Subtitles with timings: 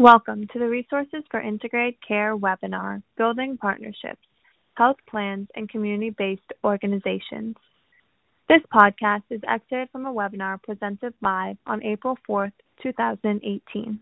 [0.00, 4.26] Welcome to the Resources for Integrated Care webinar, Building Partnerships,
[4.72, 7.54] Health Plans, and Community-Based Organizations.
[8.48, 14.00] This podcast is excerpted from a webinar presented live on April 4th, 2018.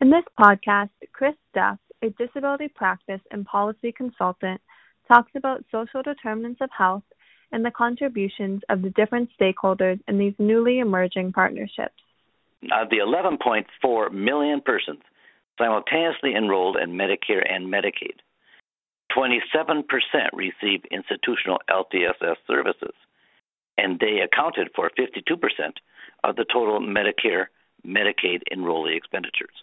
[0.00, 4.62] In this podcast, Chris Duff, a disability practice and policy consultant,
[5.08, 7.04] talks about social determinants of health
[7.52, 12.00] and the contributions of the different stakeholders in these newly emerging partnerships
[12.64, 15.02] of the 11.4 million persons
[15.58, 18.20] simultaneously enrolled in Medicare and Medicaid,
[19.16, 19.84] 27%
[20.32, 22.94] receive institutional LTSS services,
[23.78, 25.38] and they accounted for 52%
[26.24, 27.46] of the total Medicare
[27.86, 29.62] Medicaid enrollee expenditures.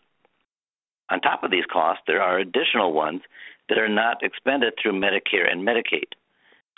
[1.10, 3.22] On top of these costs, there are additional ones
[3.70, 6.14] that are not expended through Medicare and Medicaid,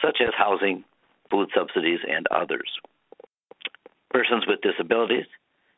[0.01, 0.83] such as housing,
[1.29, 2.69] food subsidies, and others.
[4.11, 5.25] Persons with disabilities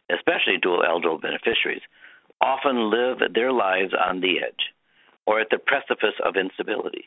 [0.09, 1.81] especially dual eligible beneficiaries,
[2.41, 4.73] often live their lives on the edge
[5.25, 7.05] or at the precipice of instability.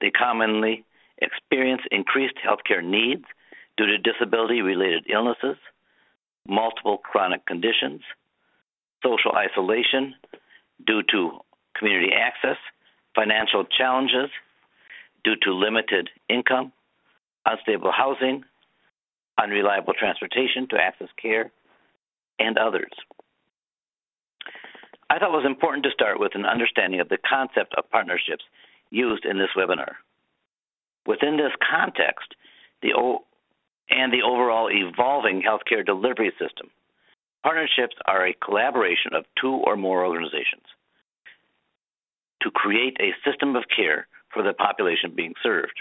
[0.00, 0.84] They commonly
[1.18, 3.24] experience increased healthcare needs
[3.76, 5.56] due to disability related illnesses,
[6.46, 8.02] multiple chronic conditions,
[9.02, 10.14] social isolation
[10.86, 11.38] due to
[11.76, 12.56] community access,
[13.14, 14.30] financial challenges
[15.24, 16.72] due to limited income,
[17.46, 18.44] unstable housing,
[19.38, 21.50] unreliable transportation to access care,
[22.38, 22.92] and others.
[25.10, 28.44] I thought it was important to start with an understanding of the concept of partnerships
[28.90, 29.94] used in this webinar.
[31.06, 32.34] Within this context,
[32.80, 33.24] the o-
[33.90, 36.70] and the overall evolving healthcare delivery system,
[37.42, 40.64] partnerships are a collaboration of two or more organizations
[42.40, 45.80] to create a system of care for the population being served.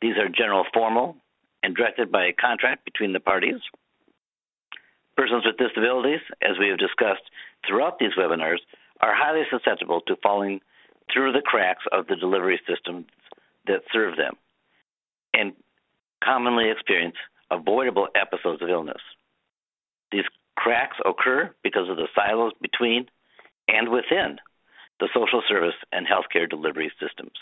[0.00, 1.16] These are general formal
[1.62, 3.60] and directed by a contract between the parties
[5.20, 7.28] Persons with disabilities, as we have discussed
[7.68, 8.56] throughout these webinars,
[9.02, 10.62] are highly susceptible to falling
[11.12, 13.04] through the cracks of the delivery systems
[13.66, 14.32] that serve them
[15.34, 15.52] and
[16.24, 17.16] commonly experience
[17.50, 19.02] avoidable episodes of illness.
[20.10, 20.24] These
[20.56, 23.04] cracks occur because of the silos between
[23.68, 24.38] and within
[25.00, 27.36] the social service and healthcare delivery systems.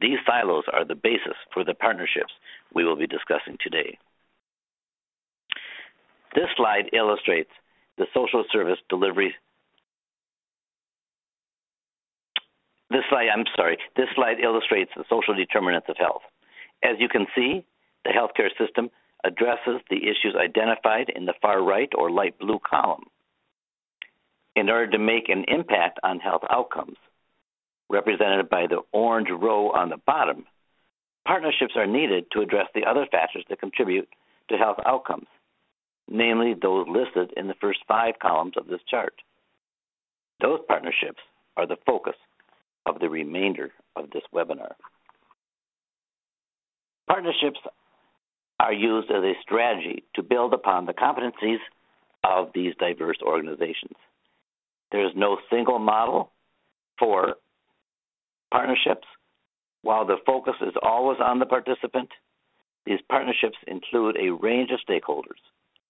[0.00, 2.32] These silos are the basis for the partnerships
[2.74, 3.96] we will be discussing today.
[6.34, 7.50] This slide illustrates
[7.96, 9.34] the social service delivery.
[12.90, 16.22] This slide, I'm sorry, this slide illustrates the social determinants of health.
[16.82, 17.64] As you can see,
[18.04, 18.90] the healthcare system
[19.24, 23.04] addresses the issues identified in the far right or light blue column.
[24.56, 26.96] In order to make an impact on health outcomes,
[27.90, 30.46] represented by the orange row on the bottom,
[31.26, 34.08] partnerships are needed to address the other factors that contribute
[34.48, 35.26] to health outcomes
[36.08, 39.14] namely those listed in the first five columns of this chart.
[40.40, 41.20] Those partnerships
[41.56, 42.14] are the focus
[42.86, 44.72] of the remainder of this webinar.
[47.08, 47.58] Partnerships
[48.60, 51.58] are used as a strategy to build upon the competencies
[52.24, 53.96] of these diverse organizations.
[54.90, 56.32] There is no single model
[56.98, 57.34] for
[58.50, 59.06] partnerships.
[59.82, 62.08] While the focus is always on the participant,
[62.84, 65.40] these partnerships include a range of stakeholders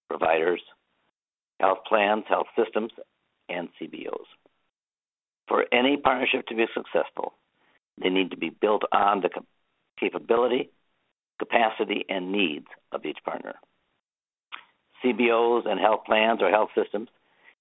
[0.08, 0.62] providers,
[1.60, 2.92] health plans, health systems,
[3.48, 4.26] and CBOs.
[5.48, 7.34] For any partnership to be successful,
[8.00, 9.30] they need to be built on the
[9.98, 10.70] capability,
[11.38, 13.54] capacity, and needs of each partner.
[15.04, 17.08] CBOs and health plans or health systems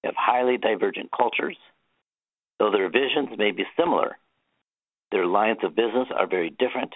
[0.04, 1.56] have highly divergent cultures.
[2.58, 4.18] Though their visions may be similar,
[5.10, 6.94] their lines of business are very different,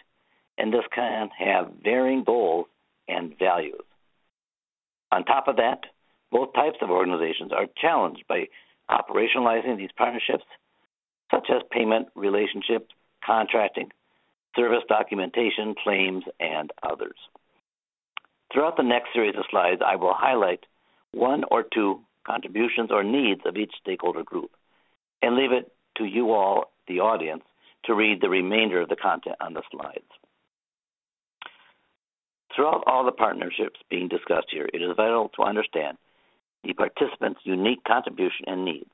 [0.59, 2.67] and this can have varying goals
[3.09, 3.85] and values.
[5.13, 5.81] On top of that,
[6.31, 8.49] both types of organizations are challenged by
[8.91, 10.45] operationalizing these partnerships,
[11.31, 12.87] such as payment relationships,
[13.25, 13.91] contracting,
[14.57, 17.17] service documentation, claims, and others.
[18.53, 20.65] Throughout the next series of slides, I will highlight
[21.13, 24.51] one or two contributions or needs of each stakeholder group
[25.21, 27.43] and leave it to you all, the audience,
[27.85, 30.09] to read the remainder of the content on the slides.
[32.55, 35.97] Throughout all the partnerships being discussed here, it is vital to understand
[36.65, 38.91] the participants' unique contribution and needs.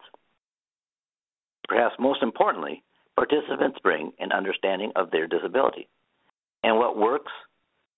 [1.69, 2.82] Perhaps most importantly,
[3.16, 5.88] participants bring an understanding of their disability
[6.62, 7.32] and what works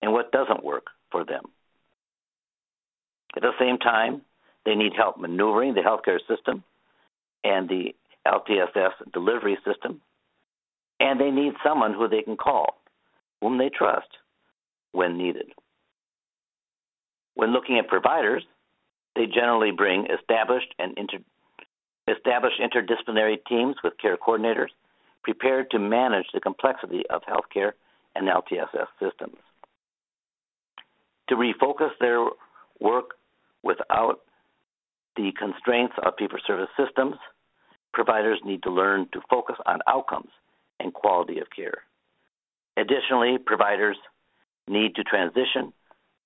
[0.02, 1.42] and what doesn't work for them.
[3.36, 4.22] At the same time,
[4.64, 6.64] they need help maneuvering the healthcare system
[7.44, 7.94] and the
[8.26, 10.00] LTSS delivery system,
[10.98, 12.80] and they need someone who they can call,
[13.40, 14.08] whom they trust,
[14.92, 15.52] when needed.
[17.34, 18.44] When looking at providers,
[19.16, 21.24] they generally bring established and inter-
[22.08, 24.70] Establish interdisciplinary teams with care coordinators
[25.22, 27.72] prepared to manage the complexity of healthcare
[28.16, 29.36] and LTSS systems.
[31.28, 32.24] To refocus their
[32.80, 33.10] work
[33.62, 34.20] without
[35.16, 37.16] the constraints of fee for service systems,
[37.92, 40.30] providers need to learn to focus on outcomes
[40.80, 41.82] and quality of care.
[42.76, 43.96] Additionally, providers
[44.70, 45.72] need to transition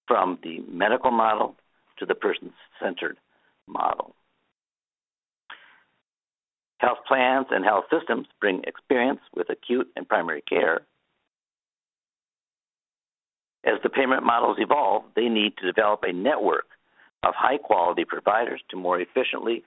[0.06, 1.56] from the medical model
[1.99, 3.17] to the person centered
[3.67, 4.14] model.
[6.79, 10.82] Health plans and health systems bring experience with acute and primary care.
[13.64, 16.67] As the payment models evolve, they need to develop a network
[17.23, 19.64] of high quality providers to more efficiently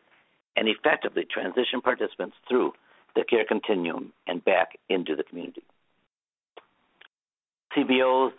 [0.55, 2.73] and effectively transition participants through
[3.15, 5.63] the care continuum and back into the community.
[7.75, 8.33] CBOs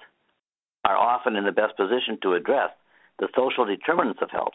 [0.89, 2.71] are often in the best position to address
[3.19, 4.55] the social determinants of health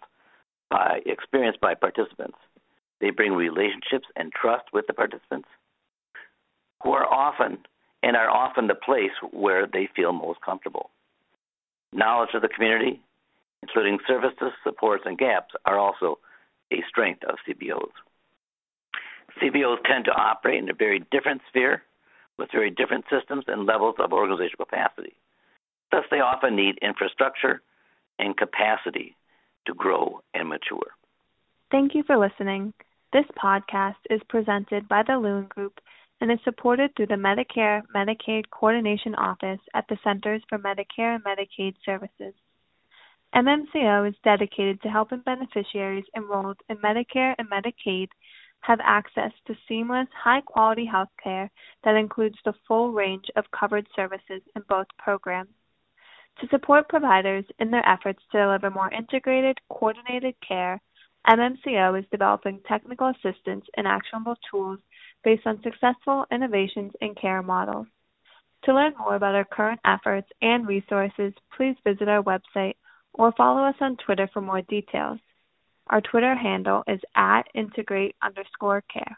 [0.71, 2.38] by experienced by participants.
[3.00, 5.47] They bring relationships and trust with the participants,
[6.81, 7.59] who are often
[8.01, 10.89] and are often the place where they feel most comfortable.
[11.94, 13.00] Knowledge of the community,
[13.62, 16.18] including services, supports, and gaps, are also
[16.71, 17.94] a strength of CBOs.
[19.39, 21.83] CBOs tend to operate in a very different sphere
[22.39, 25.13] with very different systems and levels of organizational capacity.
[25.94, 27.62] Thus, they often need infrastructure
[28.18, 29.16] and capacity
[29.68, 30.95] to grow and mature.
[31.69, 32.74] Thank you for listening.
[33.12, 35.80] This podcast is presented by the Lewin Group
[36.19, 41.24] and is supported through the Medicare Medicaid Coordination Office at the Centers for Medicare and
[41.24, 42.34] Medicaid Services.
[43.36, 48.07] MMCO is dedicated to helping beneficiaries enrolled in Medicare and Medicaid
[48.62, 51.51] have access to seamless, high quality health care
[51.84, 55.54] that includes the full range of covered services in both programs.
[56.39, 60.81] To support providers in their efforts to deliver more integrated, coordinated care,
[61.27, 64.80] MMCO is developing technical assistance and actionable tools
[65.24, 67.88] based on successful innovations in care models.
[68.65, 72.75] To learn more about our current efforts and resources, please visit our website
[73.13, 75.19] or follow us on Twitter for more details.
[75.88, 79.18] Our Twitter handle is at integrate underscore care.